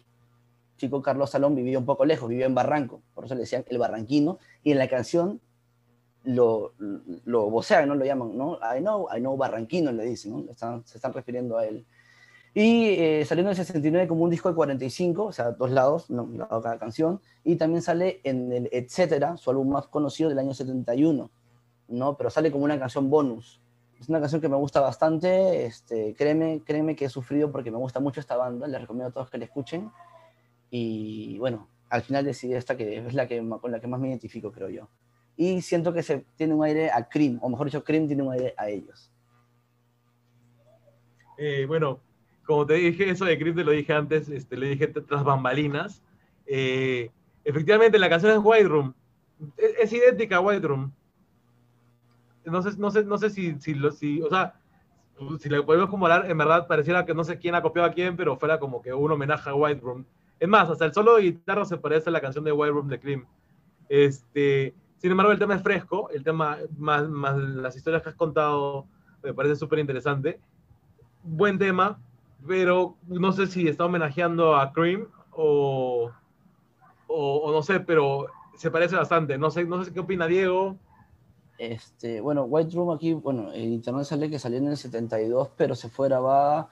chico 0.79 1.03
Carlos 1.03 1.31
Salón 1.31 1.55
vivía 1.55 1.79
un 1.79 1.85
poco 1.85 2.07
lejos, 2.07 2.31
vivía 2.31 2.47
en 2.47 2.55
Barranco, 2.55 3.03
por 3.15 3.27
eso 3.27 3.35
le 3.35 3.43
decían 3.43 3.65
el 3.69 3.79
barranquino, 3.79 4.39
y 4.63 4.73
en 4.73 4.79
la 4.79 4.89
canción 4.89 5.41
lo, 6.25 6.73
lo 6.79 7.51
vocean, 7.51 7.89
¿no? 7.89 7.95
Lo 7.95 8.07
llaman, 8.07 8.37
¿no? 8.37 8.59
I 8.75 8.81
know, 8.81 9.07
I 9.15 9.21
know 9.21 9.37
barranquino, 9.37 9.93
le 9.93 10.05
dicen, 10.05 10.47
¿no? 10.47 10.83
se 10.85 10.97
están 10.97 11.13
refiriendo 11.13 11.59
a 11.59 11.67
él. 11.67 11.85
Y 12.55 12.89
eh, 12.89 13.25
salió 13.27 13.43
en 13.43 13.51
el 13.51 13.57
69 13.57 14.09
como 14.09 14.25
un 14.25 14.31
disco 14.31 14.49
de 14.49 14.55
45, 14.55 15.25
o 15.25 15.33
sea, 15.33 15.51
dos 15.53 15.71
lados, 15.71 16.09
no, 16.09 16.27
lado 16.27 16.63
cada 16.63 16.79
canción, 16.79 17.21
y 17.45 17.57
también 17.57 17.83
sale 17.83 18.21
en 18.25 18.51
el 18.51 18.69
Etcétera, 18.73 19.37
su 19.37 19.51
álbum 19.51 19.69
más 19.69 19.89
conocido 19.89 20.31
del 20.31 20.39
año 20.39 20.55
71, 20.55 21.31
¿no? 21.89 22.17
Pero 22.17 22.31
sale 22.31 22.51
como 22.51 22.65
una 22.65 22.79
canción 22.79 23.11
bonus. 23.11 23.61
Es 24.01 24.09
una 24.09 24.21
canción 24.21 24.41
que 24.41 24.49
me 24.49 24.57
gusta 24.57 24.81
bastante, 24.81 25.67
este, 25.67 26.15
créeme, 26.15 26.63
créeme 26.65 26.95
que 26.95 27.07
he 27.07 27.09
sufrido 27.09 27.51
porque 27.51 27.71
me 27.71 27.79
gusta 27.79 27.99
mucho 27.99 28.21
esta 28.21 28.37
banda, 28.37 28.69
les 28.69 28.81
recomiendo 28.81 29.09
a 29.09 29.13
todos 29.13 29.29
que 29.29 29.39
la 29.39 29.45
escuchen. 29.45 29.91
Y 30.71 31.37
bueno, 31.39 31.69
al 31.89 32.03
final 32.03 32.25
decidí 32.25 32.55
esta 32.55 32.77
que 32.77 32.99
es 32.99 33.15
la 33.15 33.27
que, 33.27 33.45
con 33.61 33.73
la 33.73 33.81
que 33.81 33.89
más 33.89 33.99
me 33.99 34.09
identifico, 34.09 34.53
creo 34.53 34.69
yo. 34.69 34.89
Y 35.37 35.63
siento 35.63 35.93
que 35.93 36.03
se 36.03 36.25
tiene 36.37 36.55
un 36.55 36.65
aire 36.65 36.91
a 36.91 37.09
Cream, 37.09 37.39
o 37.43 37.49
mejor 37.49 37.67
dicho, 37.67 37.83
Cream 37.83 38.07
tiene 38.07 38.23
un 38.23 38.33
aire 38.33 38.55
a 38.57 38.69
ellos. 38.69 39.11
Eh, 41.37 41.65
bueno, 41.67 42.01
como 42.47 42.67
te 42.67 42.75
dije, 42.75 43.11
eso 43.11 43.25
de 43.25 43.39
Cream 43.39 43.57
te 43.57 43.65
lo 43.65 43.73
dije 43.73 43.93
antes, 43.93 44.29
este, 44.29 44.57
le 44.57 44.69
dije 44.69 44.87
tras 44.89 45.25
bambalinas. 45.25 46.03
Eh, 46.47 47.11
efectivamente, 47.45 47.99
la 47.99 48.09
canción 48.09 48.33
es 48.33 48.41
White 48.43 48.69
Room. 48.69 48.95
Es, 49.57 49.75
es 49.81 49.93
idéntica 49.93 50.37
a 50.37 50.41
White 50.41 50.67
Room 50.67 50.93
no 52.51 52.63
sé, 52.63 52.77
no 52.79 52.91
sé, 52.91 53.05
no 53.05 53.19
sé 53.19 53.31
si, 53.31 53.59
si, 53.61 53.75
lo, 53.75 53.91
si, 53.91 54.23
o 54.23 54.29
sea, 54.29 54.55
si 55.41 55.49
le 55.49 55.63
podemos 55.63 55.91
comparar, 55.91 56.31
en 56.31 56.39
verdad 56.39 56.67
pareciera 56.67 57.05
que 57.05 57.15
no 57.15 57.25
sé 57.25 57.39
quién 57.39 57.55
ha 57.55 57.63
copiado 57.63 57.89
a 57.89 57.93
quién, 57.93 58.17
pero 58.17 58.37
fuera 58.37 58.59
como 58.59 58.81
que 58.83 58.93
un 58.93 59.11
homenaje 59.11 59.51
a 59.51 59.55
White 59.55 59.81
Room. 59.81 60.05
Es 60.39 60.49
más, 60.49 60.71
hasta 60.71 60.85
el 60.85 60.95
solo 60.95 61.17
de 61.17 61.23
guitarra 61.23 61.65
se 61.65 61.77
parece 61.77 62.11
a 62.11 62.13
la 62.13 62.21
canción 62.21 62.45
de 62.45 62.53
White 62.53 62.73
Room 62.73 62.89
de 62.89 63.01
Cream. 63.01 63.27
Este, 63.89 64.75
sin 64.99 65.11
embargo, 65.11 65.33
el 65.33 65.39
tema 65.39 65.55
es 65.55 65.63
fresco, 65.63 66.11
el 66.11 66.23
tema, 66.23 66.59
más, 66.77 67.09
más 67.09 67.37
las 67.37 67.77
historias 67.77 68.03
que 68.03 68.11
has 68.11 68.15
contado, 68.15 68.87
me 69.23 69.35
parece 69.35 69.57
súper 69.57 69.81
interesante. 69.81 70.41
Buen 71.25 71.59
tema, 71.59 71.99
pero 72.47 72.97
no 73.07 73.33
sé 73.33 73.47
si 73.49 73.67
está 73.67 73.85
homenajeando 73.87 74.57
a 74.57 74.73
Cream 74.73 75.09
o, 75.33 76.11
o, 77.09 77.37
o 77.39 77.53
no 77.53 77.63
sé, 77.63 77.81
pero 77.81 78.27
se 78.57 78.71
parece 78.71 78.97
bastante. 78.97 79.39
No 79.39 79.51
sé, 79.51 79.65
no 79.65 79.83
sé 79.85 79.93
qué 79.93 80.01
opina 80.01 80.27
Diego. 80.27 80.77
Este, 81.59 82.21
bueno, 82.21 82.45
White 82.45 82.75
Room 82.75 82.91
aquí, 82.93 83.13
bueno, 83.15 83.53
en 83.53 83.73
internet 83.73 84.05
sale 84.05 84.31
que 84.31 84.39
salió 84.39 84.59
en 84.59 84.69
el 84.69 84.77
72, 84.77 85.51
pero 85.57 85.75
se 85.75 85.89
fue 85.89 86.09
grabada 86.09 86.69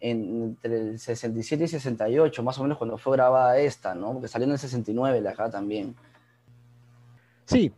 entre 0.00 0.80
el 0.92 0.98
67 0.98 1.64
y 1.64 1.68
68, 1.68 2.42
más 2.42 2.58
o 2.58 2.62
menos 2.62 2.78
cuando 2.78 2.96
fue 2.96 3.16
grabada 3.16 3.58
esta, 3.58 3.94
¿no? 3.94 4.14
Porque 4.14 4.28
salió 4.28 4.46
en 4.46 4.52
el 4.52 4.58
69 4.58 5.20
de 5.20 5.28
acá 5.28 5.50
también. 5.50 5.94
Sí, 7.44 7.70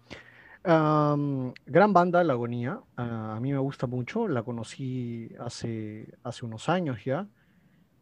gran 0.64 1.92
banda, 1.92 2.23
La 2.23 2.35
Agonía. 2.35 2.81
A 2.97 3.38
mí 3.40 3.52
me 3.52 3.59
gusta 3.59 3.87
mucho. 3.87 4.28
La 4.28 4.42
conocí 4.42 5.31
hace, 5.40 6.07
hace 6.23 6.45
unos 6.45 6.69
años 6.69 7.04
ya. 7.04 7.26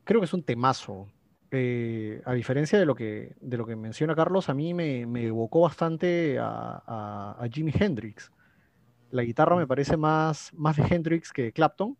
Creo 0.04 0.20
que 0.20 0.26
es 0.26 0.34
un 0.34 0.42
temazo. 0.42 1.08
Eh, 1.52 2.20
a 2.26 2.32
diferencia 2.34 2.78
de 2.78 2.86
lo 2.86 2.94
que, 2.94 3.34
de 3.40 3.56
lo 3.56 3.66
que 3.66 3.74
menciona 3.76 4.14
Carlos, 4.14 4.48
a 4.48 4.54
mí 4.54 4.74
me, 4.74 5.06
me 5.06 5.24
evocó 5.26 5.60
bastante 5.62 6.38
a- 6.38 7.36
a 7.40 7.48
Jimi 7.48 7.72
Hendrix. 7.74 8.30
La 9.10 9.22
guitarra 9.22 9.56
me 9.56 9.66
parece 9.66 9.96
más, 9.96 10.52
más 10.54 10.76
de 10.76 10.84
Hendrix 10.84 11.32
que 11.32 11.44
de 11.44 11.52
Clapton. 11.52 11.96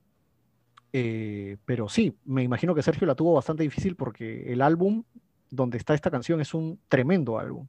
Eh, 0.93 1.57
pero 1.64 1.88
sí, 1.88 2.17
me 2.25 2.43
imagino 2.43 2.75
que 2.75 2.83
Sergio 2.83 3.07
la 3.07 3.14
tuvo 3.14 3.35
bastante 3.35 3.62
difícil 3.62 3.97
porque 3.97 4.52
el 4.52 4.61
álbum 4.61 5.05
donde 5.50 5.79
está 5.79 5.95
esta 5.95 6.11
canción 6.11 6.40
es 6.40 6.55
un 6.55 6.81
tremendo 6.88 7.38
álbum. 7.38 7.67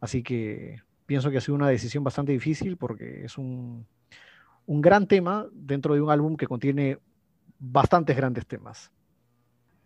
Así 0.00 0.22
que 0.22 0.82
pienso 1.06 1.30
que 1.30 1.38
ha 1.38 1.40
sido 1.40 1.54
una 1.54 1.68
decisión 1.68 2.04
bastante 2.04 2.32
difícil 2.32 2.76
porque 2.76 3.24
es 3.24 3.38
un, 3.38 3.86
un 4.66 4.80
gran 4.80 5.06
tema 5.06 5.46
dentro 5.52 5.94
de 5.94 6.00
un 6.00 6.10
álbum 6.10 6.36
que 6.36 6.46
contiene 6.46 6.98
bastantes 7.58 8.16
grandes 8.16 8.46
temas. 8.46 8.90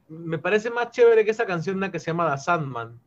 Me 0.09 0.39
parece 0.39 0.71
más 0.71 0.91
chévere 0.91 1.25
que 1.25 1.31
esa 1.31 1.47
canción 1.47 1.77
una 1.77 1.91
que 1.91 1.99
se 1.99 2.07
llama 2.07 2.31
The 2.31 2.39
Sandman, 2.39 2.99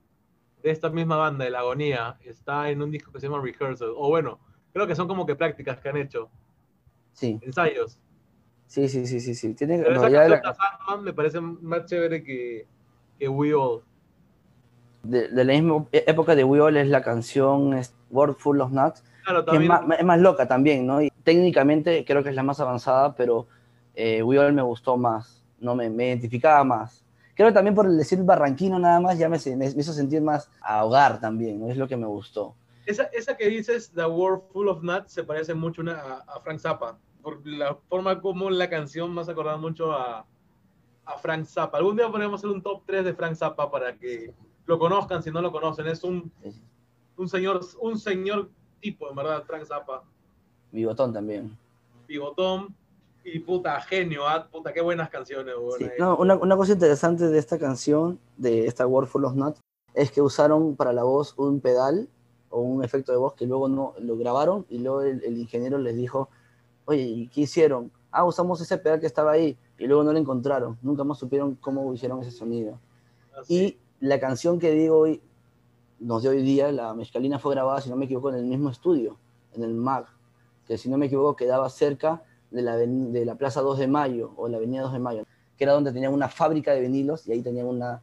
de 0.62 0.72
esta 0.72 0.90
misma 0.90 1.18
banda, 1.18 1.46
de 1.46 1.52
La 1.52 1.60
Agonía. 1.60 2.18
Está 2.22 2.70
en 2.70 2.82
un 2.82 2.92
disco 2.92 3.12
que 3.12 3.20
se 3.20 3.28
llama 3.28 3.42
Rehearsal. 3.42 3.94
O 3.96 4.10
bueno, 4.10 4.40
creo 4.74 4.88
que 4.88 4.96
son 4.96 5.08
como 5.08 5.26
que 5.26 5.36
prácticas 5.36 5.80
que 5.80 5.90
han 5.90 5.98
hecho, 5.98 6.30
Sí, 7.14 7.40
ensayos. 7.42 7.98
sí, 8.68 8.88
sí, 8.90 9.06
sí, 9.06 9.20
sí, 9.20 9.36
sí. 9.36 9.54
Tiene, 9.54 9.76
en 9.76 9.84
Pero 9.84 9.96
esa 9.96 10.10
realidad, 10.10 10.40
canción, 10.40 10.42
la- 10.44 10.54
The 10.54 10.58
Sandman, 10.88 11.04
me 11.04 11.14
parece 11.14 11.42
más 11.42 11.86
chévere 11.86 12.24
que, 12.24 12.68
que 13.20 13.28
We 13.28 13.54
All. 13.54 13.82
de, 15.04 15.28
de 15.30 15.44
la 15.44 15.54
misma 15.54 15.86
época 15.92 16.36
de 16.36 16.44
We 16.44 16.62
All 16.62 16.78
es 16.78 16.88
la 16.88 17.02
canción 17.02 17.80
World 18.10 18.36
Full 18.38 18.62
of 18.62 18.72
Nuts, 18.72 19.04
Claro, 19.24 19.46
que 19.46 19.56
es 19.58 19.68
más, 19.68 19.82
es 20.00 20.06
más 20.06 20.20
loca 20.20 20.48
también, 20.48 20.88
¿no? 20.88 21.02
Y 21.02 21.12
técnicamente 21.24 22.04
creo 22.06 22.24
que 22.24 22.30
es 22.30 22.36
la 22.36 22.44
más 22.44 22.60
avanzada, 22.60 23.16
pero 23.16 23.48
eh, 23.96 24.24
We 24.24 24.40
All 24.40 24.54
me 24.54 24.62
gustó 24.62 24.98
más, 24.98 25.44
no 25.60 25.76
me, 25.76 25.90
me 25.90 26.08
identificaba 26.08 26.64
más. 26.64 27.04
Creo 27.36 27.50
que 27.50 27.54
también 27.54 27.76
por 27.76 27.86
el 27.86 27.98
decir 27.98 28.22
barranquino 28.24 28.78
nada 28.80 29.00
más 29.00 29.18
ya 29.18 29.30
me, 29.30 29.40
se- 29.40 29.56
me, 29.56 29.70
me 29.70 29.82
hizo 29.82 29.94
sentir 29.94 30.22
más 30.22 30.50
a 30.62 30.84
hogar 30.86 31.20
también, 31.20 31.60
¿no? 31.60 31.70
Es 31.70 31.78
lo 31.78 31.88
que 31.88 31.98
me 31.98 32.08
gustó. 32.08 32.56
Esa, 32.86 33.04
esa 33.14 33.38
que 33.38 33.48
dices, 33.48 33.92
The 33.94 34.06
World 34.06 34.44
Full 34.52 34.68
of 34.68 34.82
Nuts, 34.84 35.12
se 35.12 35.24
parece 35.24 35.54
mucho 35.54 35.82
una- 35.82 36.00
a, 36.02 36.18
a 36.36 36.40
Frank 36.42 36.60
Zappa. 36.60 36.98
Por 37.22 37.46
la 37.48 37.76
forma 37.88 38.20
como 38.20 38.50
la 38.50 38.70
canción 38.70 39.14
me 39.14 39.22
hace 39.22 39.32
acordar 39.32 39.58
mucho 39.60 39.92
a, 39.92 40.26
a 41.06 41.18
Frank 41.20 41.46
Zappa. 41.46 41.78
Algún 41.78 41.96
día 41.98 42.10
podríamos 42.10 42.40
hacer 42.42 42.50
un 42.50 42.62
top 42.62 42.82
3 42.86 43.06
de 43.06 43.14
Frank 43.14 43.36
Zappa 43.36 43.70
para 43.70 43.96
que 43.98 44.34
lo 44.66 44.80
conozcan 44.80 45.22
si 45.22 45.30
no 45.32 45.42
lo 45.42 45.52
conocen. 45.52 45.86
Es 45.88 46.04
un, 46.04 46.32
un, 47.18 47.30
señor, 47.30 47.62
un 47.80 48.00
señor 48.00 48.50
tipo, 48.80 49.08
en 49.10 49.16
verdad, 49.16 49.44
Frank 49.46 49.66
Zappa. 49.66 50.04
Bigotón 50.72 51.14
también. 51.14 51.56
Pivotón 52.08 52.76
y 53.24 53.38
puta, 53.40 53.80
genio, 53.82 54.28
ah, 54.28 54.48
puta, 54.52 54.74
qué 54.74 54.82
buenas 54.82 55.10
canciones. 55.12 55.54
Sí, 55.78 55.84
Eh, 55.84 55.94
no, 56.00 56.16
una, 56.18 56.36
una 56.36 56.58
cosa 56.58 56.74
interesante 56.74 57.28
de 57.28 57.38
esta 57.38 57.60
canción, 57.60 58.20
de 58.38 58.66
esta 58.66 58.88
World 58.88 59.10
Full 59.10 59.26
of 59.26 59.36
Nuts, 59.36 59.60
es 59.94 60.12
que 60.12 60.22
usaron 60.22 60.76
para 60.76 60.92
la 60.94 61.04
voz 61.04 61.36
un 61.38 61.60
pedal 61.62 62.10
o 62.52 62.62
un 62.62 62.84
efecto 62.84 63.12
de 63.12 63.18
voz 63.18 63.34
que 63.34 63.46
luego 63.46 63.68
no 63.68 63.94
lo 64.00 64.18
grabaron 64.18 64.66
y 64.70 64.78
luego 64.80 65.02
el, 65.02 65.24
el 65.24 65.38
ingeniero 65.38 65.78
les 65.78 65.96
dijo, 65.96 66.30
oye, 66.86 67.02
¿y 67.02 67.28
qué 67.28 67.42
hicieron? 67.42 67.92
Ah, 68.12 68.26
usamos 68.26 68.62
ese 68.62 68.78
pedal 68.78 69.00
que 69.00 69.08
estaba 69.08 69.32
ahí 69.32 69.58
y 69.78 69.88
luego 69.88 70.04
no 70.04 70.14
lo 70.14 70.20
encontraron. 70.20 70.78
Nunca 70.82 71.04
más 71.04 71.18
supieron 71.18 71.56
cómo 71.56 71.94
hicieron 71.94 72.22
ese 72.22 72.32
sonido. 72.32 72.80
así. 73.40 73.56
Y 73.56 73.78
la 74.06 74.20
canción 74.20 74.60
que 74.60 74.72
digo 74.72 74.98
hoy, 74.98 75.22
nos 76.00 76.24
de 76.24 76.30
hoy 76.30 76.42
día, 76.42 76.72
la 76.72 76.94
mezcalina 76.94 77.40
fue 77.40 77.54
grabada, 77.54 77.82
si 77.82 77.90
no 77.90 77.96
me 77.96 78.06
equivoco, 78.06 78.30
en 78.30 78.36
el 78.36 78.46
mismo 78.46 78.70
estudio, 78.70 79.18
en 79.54 79.64
el 79.64 79.74
MAG, 79.74 80.06
que 80.68 80.78
si 80.78 80.90
no 80.90 80.98
me 80.98 81.06
equivoco 81.06 81.36
quedaba 81.36 81.70
cerca 81.70 82.24
de 82.50 82.62
la, 82.62 82.76
de 82.76 83.26
la 83.26 83.36
Plaza 83.36 83.62
2 83.62 83.80
de 83.80 83.88
Mayo 83.88 84.34
o 84.36 84.48
la 84.48 84.58
Avenida 84.58 84.82
2 84.82 84.94
de 84.94 85.00
Mayo, 85.00 85.24
que 85.58 85.64
era 85.64 85.74
donde 85.74 85.94
tenían 85.94 86.14
una 86.14 86.28
fábrica 86.28 86.74
de 86.74 86.82
vinilos 86.82 87.28
y 87.28 87.32
ahí 87.32 87.42
tenían 87.42 87.68
una, 87.68 88.02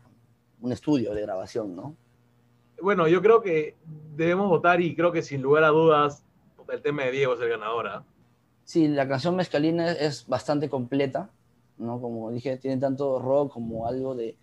un 0.61 0.73
estudio 0.73 1.15
de 1.15 1.23
grabación, 1.23 1.75
¿no? 1.75 1.95
Bueno, 2.81 3.09
yo 3.09 3.21
creo 3.23 3.41
que 3.41 3.77
debemos 4.17 4.49
votar 4.49 4.81
y 4.81 4.95
creo 4.95 5.13
que 5.13 5.23
sin 5.23 5.43
lugar 5.43 5.65
a 5.65 5.69
dudas 5.69 6.25
el 6.69 6.83
tema 6.83 7.05
de 7.05 7.13
Diego 7.13 7.35
es 7.35 7.41
el 7.41 7.49
ganador. 7.49 7.89
¿ah? 7.89 8.05
Sí, 8.65 8.89
la 8.89 9.09
canción 9.09 9.37
Mezcalina 9.37 9.91
es, 9.93 10.27
bastante 10.27 10.69
completa, 10.69 11.31
¿no? 11.79 12.01
Como 12.01 12.31
dije, 12.31 12.57
tiene 12.57 12.77
tanto 12.79 13.19
rock 13.19 13.53
como 13.53 13.87
algo 13.87 14.15
de, 14.15 14.37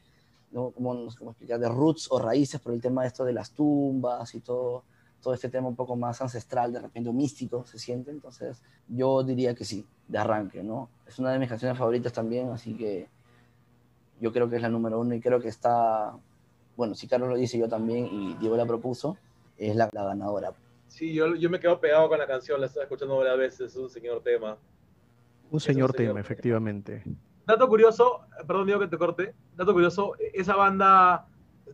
¿no? 0.52 0.72
como, 0.72 1.08
cómo 1.18 1.32
explicar, 1.32 1.60
de 1.60 1.70
roots 1.70 2.08
o 2.10 2.20
raíces 2.20 2.60
por 2.60 2.74
el 2.74 2.82
tema 2.82 3.04
de 3.04 3.10
esto 3.10 3.24
de 3.24 3.34
las 3.34 3.52
tumbas 3.52 4.34
y 4.34 4.40
todo, 4.40 4.84
todo 5.22 5.34
este 5.34 5.50
tema 5.50 5.68
un 5.68 5.76
poco 5.76 5.96
más 5.96 6.22
ancestral, 6.22 6.74
de 6.74 6.82
repente 6.82 7.12
místico 7.12 7.66
se 7.66 7.78
siente, 7.78 8.12
entonces 8.12 8.62
yo 8.88 9.24
diría 9.24 9.54
que 9.54 9.66
sí, 9.66 9.86
de 10.08 10.18
arranque, 10.18 10.64
¿no? 10.64 10.90
Es 11.08 11.20
una 11.20 11.32
de 11.32 11.40
mis 11.40 11.50
canciones 11.50 11.78
favoritas 11.78 12.14
también, 12.14 12.50
así 12.50 12.74
que 12.76 13.08
yo 14.20 14.32
creo 14.32 14.50
que 14.50 14.56
es 14.56 14.62
la 14.62 14.70
número 14.70 15.00
uno 15.00 15.14
y 15.14 15.22
creo 15.22 15.40
que 15.40 15.50
está, 15.50 16.16
bueno, 16.76 16.96
si 16.96 17.08
Carlos 17.08 17.30
lo 17.30 17.36
dice 17.36 17.58
yo 17.58 17.68
también 17.70 18.08
y 18.12 18.34
Diego 18.36 18.58
la 18.58 18.66
propuso, 18.66 19.18
es 19.58 19.76
la, 19.76 19.90
la 19.94 20.04
ganadora. 20.04 20.54
Sí, 20.88 21.14
yo, 21.14 21.36
yo 21.36 21.50
me 21.50 21.60
quedo 21.60 21.80
pegado 21.80 22.08
con 22.10 22.18
la 22.20 22.28
canción, 22.28 22.60
la 22.60 22.68
estaba 22.68 22.84
escuchando 22.84 23.18
varias 23.18 23.38
veces, 23.38 23.72
es 23.72 23.76
un 23.78 23.90
señor 23.90 24.22
tema. 24.22 24.54
Un 25.44 25.54
un 25.54 25.60
señor 25.60 25.94
tema, 25.94 26.20
efectivamente. 26.20 27.04
Dato 27.46 27.68
curioso, 27.68 28.22
perdón 28.48 28.66
Diego 28.66 28.82
que 28.82 28.88
te 28.88 28.98
corte, 28.98 29.34
dato 29.56 29.72
curioso, 29.74 30.14
esa 30.34 30.56
banda 30.56 31.28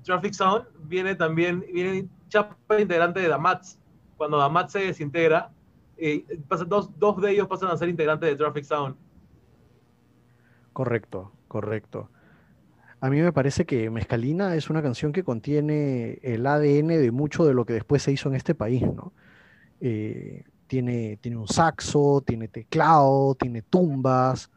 Traffic 0.03 0.33
Sound 0.33 0.65
viene 0.83 1.15
también, 1.15 1.65
viene 1.73 2.07
chapa 2.27 2.79
integrante 2.79 3.19
de 3.21 3.27
Damats. 3.27 3.79
Cuando 4.17 4.37
Damats 4.37 4.73
se 4.73 4.79
desintegra, 4.79 5.49
eh, 5.97 6.25
pasa- 6.47 6.65
dos, 6.65 6.89
dos 6.99 7.21
de 7.21 7.31
ellos 7.31 7.47
pasan 7.47 7.69
a 7.69 7.77
ser 7.77 7.89
integrantes 7.89 8.29
de 8.29 8.35
Traffic 8.35 8.63
Sound. 8.65 8.95
Correcto, 10.73 11.31
correcto. 11.47 12.09
A 13.01 13.09
mí 13.09 13.19
me 13.19 13.33
parece 13.33 13.65
que 13.65 13.89
Mezcalina 13.89 14.55
es 14.55 14.69
una 14.69 14.83
canción 14.83 15.11
que 15.11 15.23
contiene 15.23 16.19
el 16.21 16.45
ADN 16.45 16.87
de 16.87 17.11
mucho 17.11 17.45
de 17.45 17.55
lo 17.55 17.65
que 17.65 17.73
después 17.73 18.03
se 18.03 18.11
hizo 18.11 18.29
en 18.29 18.35
este 18.35 18.53
país, 18.53 18.83
¿no? 18.83 19.11
Eh, 19.79 20.43
tiene, 20.67 21.17
tiene 21.17 21.37
un 21.37 21.47
saxo, 21.47 22.21
tiene 22.25 22.47
teclado, 22.47 23.33
tiene 23.33 23.63
tumbas. 23.63 24.51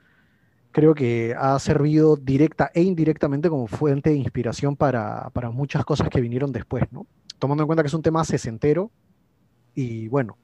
Creo 0.73 0.95
que 0.95 1.35
ha 1.39 1.59
servido 1.59 2.17
directa 2.17 2.71
e 2.75 2.83
indirectamente 2.83 3.49
como 3.49 3.67
fuente 3.67 4.11
de 4.11 4.17
inspiración 4.17 4.77
para, 4.77 5.31
para 5.31 5.51
muchas 5.51 5.83
cosas 5.87 6.11
que 6.11 6.21
vinieron 6.21 6.53
después, 6.53 6.85
¿no? 6.93 7.07
Tomando 7.39 7.63
en 7.63 7.67
cuenta 7.67 7.83
que 7.83 7.89
es 7.89 7.95
un 7.95 8.03
tema 8.03 8.25
sesentero 8.25 8.91
y 9.75 10.09
bueno, 10.09 10.37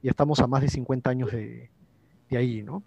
ya 0.00 0.10
estamos 0.10 0.38
a 0.38 0.46
más 0.46 0.62
de 0.62 0.68
50 0.68 1.10
años 1.10 1.32
de, 1.32 1.70
de 2.30 2.36
ahí, 2.36 2.62
¿no? 2.62 2.84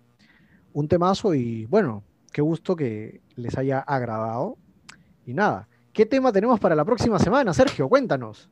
Un 0.71 0.87
temazo 0.87 1.33
y 1.33 1.65
bueno, 1.65 2.03
qué 2.31 2.41
gusto 2.41 2.75
que 2.75 3.21
les 3.35 3.57
haya 3.57 3.79
agradado. 3.79 4.57
Y 5.31 5.33
nada, 5.33 5.65
¿qué 5.93 6.05
tema 6.05 6.29
tenemos 6.33 6.59
para 6.59 6.75
la 6.75 6.83
próxima 6.83 7.17
semana, 7.17 7.53
Sergio? 7.53 7.87
Cuéntanos. 7.87 8.49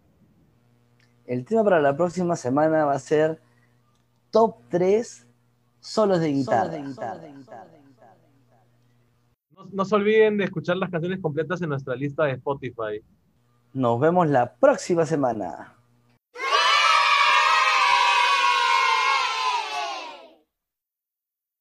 El 1.25 1.43
tema 1.43 1.61
para 1.61 1.81
la 1.81 1.93
próxima 1.97 2.37
semana 2.37 2.85
va 2.85 2.93
a 2.93 2.99
ser 2.99 3.41
top 4.31 4.55
3 4.69 5.27
solos 5.81 6.21
de 6.21 6.31
guitarra. 6.31 6.77
No, 9.51 9.65
no 9.73 9.83
se 9.83 9.93
olviden 9.93 10.37
de 10.37 10.45
escuchar 10.45 10.77
las 10.77 10.89
canciones 10.89 11.19
completas 11.19 11.61
en 11.61 11.67
nuestra 11.67 11.97
lista 11.97 12.23
de 12.23 12.31
Spotify. 12.31 13.03
Nos 13.73 13.99
vemos 13.99 14.29
la 14.29 14.55
próxima 14.55 15.05
semana. 15.05 15.75